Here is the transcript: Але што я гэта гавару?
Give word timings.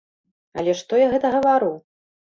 Але 0.61 0.73
што 0.81 1.01
я 1.05 1.11
гэта 1.13 1.33
гавару? 1.39 1.73